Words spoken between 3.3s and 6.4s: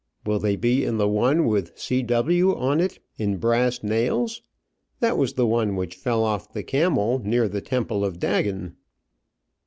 brass nails? That was the one which fell